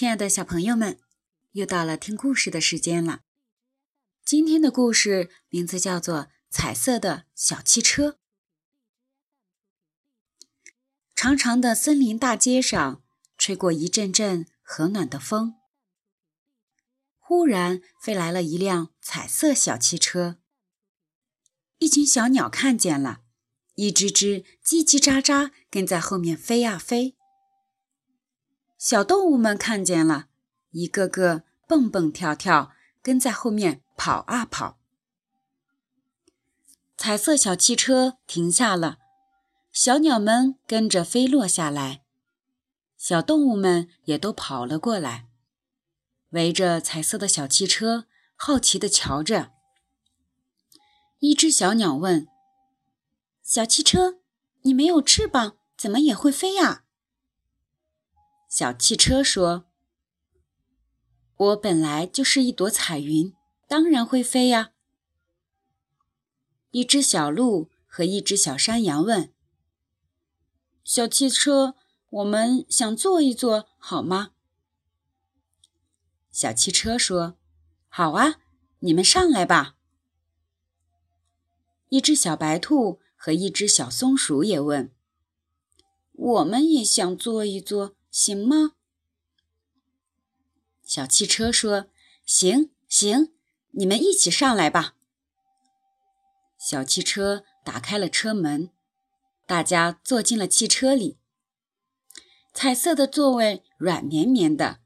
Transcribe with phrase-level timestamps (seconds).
[0.00, 0.98] 亲爱的小朋友们，
[1.52, 3.20] 又到了听故事的时间了。
[4.24, 8.12] 今天的故事名字叫做《彩色的小汽车》。
[11.14, 13.02] 长长的森林大街上，
[13.36, 15.56] 吹过一阵阵和暖的风。
[17.18, 20.38] 忽然，飞来了一辆彩色小汽车。
[21.76, 23.20] 一群小鸟看见了，
[23.74, 27.18] 一只只叽叽喳喳跟在后面飞呀飞。
[28.80, 30.28] 小动物们看见了，
[30.70, 34.78] 一个个蹦蹦跳跳，跟在后面跑啊跑。
[36.96, 38.96] 彩色小汽车停下了，
[39.70, 42.04] 小鸟们跟着飞落下来，
[42.96, 45.28] 小动物们也都跑了过来，
[46.30, 49.52] 围着彩色的小汽车，好奇地瞧着。
[51.18, 52.26] 一只小鸟问
[53.44, 54.20] ：“小汽车，
[54.62, 56.84] 你没有翅膀，怎么也会飞呀？”
[58.50, 59.66] 小汽车说
[61.38, 63.32] ：“我本来就是一朵彩云，
[63.68, 64.72] 当然会飞呀。”
[66.72, 69.32] 一只小鹿和一只小山羊问
[70.82, 71.76] ：“小汽车，
[72.08, 74.32] 我们想坐一坐，好吗？”
[76.32, 77.38] 小汽车说
[77.88, 78.40] ：“好啊，
[78.80, 79.76] 你们上来吧。”
[81.90, 84.92] 一只小白兔和一只小松鼠也问
[86.10, 88.72] ：“我们也想坐一坐。”行吗？
[90.82, 91.86] 小汽车说
[92.26, 93.32] ：“行行，
[93.70, 94.96] 你们一起上来吧。”
[96.58, 98.70] 小汽车打开了车门，
[99.46, 101.18] 大家坐进了汽车里。
[102.52, 104.80] 彩色的座位软绵绵的，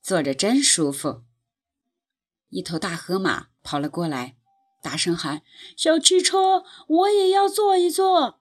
[0.00, 1.24] 坐着真舒服。
[2.50, 4.36] 一头大河马跑了过来，
[4.80, 5.42] 大声喊
[5.76, 8.40] ：“小汽车，我也要坐一坐。”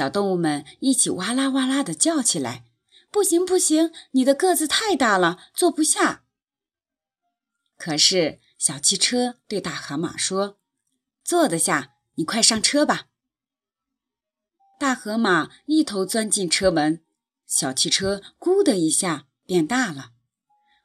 [0.00, 2.64] 小动物们一起哇啦哇啦地叫起来
[3.12, 6.24] ：“不行，不行，你的个子太大了，坐不下。”
[7.76, 10.56] 可是小汽车对大河马说
[11.22, 13.08] ：“坐得下，你快上车吧。”
[14.80, 17.04] 大河马一头钻进车门，
[17.46, 20.12] 小汽车“咕”的一下变大了，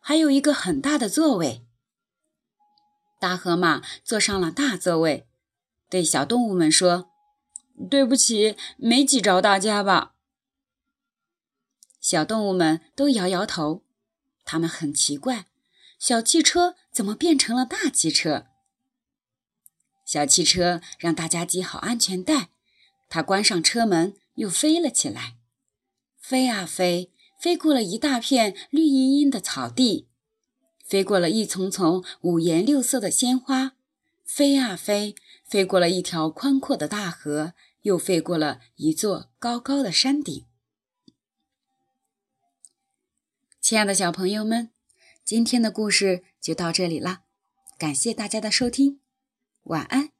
[0.01, 1.65] 还有一个很大的座位。
[3.21, 5.25] 大河马坐上了大座位，
[5.89, 7.13] 对小动物们说。
[7.89, 10.13] 对不起，没挤着大家吧？
[11.99, 13.83] 小动物们都摇摇头，
[14.45, 15.47] 他们很奇怪，
[15.99, 18.45] 小汽车怎么变成了大汽车？
[20.05, 22.49] 小汽车让大家系好安全带，
[23.09, 25.35] 它关上车门，又飞了起来，
[26.19, 30.07] 飞啊飞，飞过了一大片绿茵茵的草地，
[30.85, 33.73] 飞过了一丛丛五颜六色的鲜花，
[34.23, 35.15] 飞啊飞。
[35.47, 40.45] 飞过了一条宽阔的大河，又飞过了一座高高的山顶。
[43.61, 44.71] 亲爱的小朋友们，
[45.23, 47.23] 今天的故事就到这里啦，
[47.77, 48.99] 感谢大家的收听，
[49.63, 50.14] 晚安。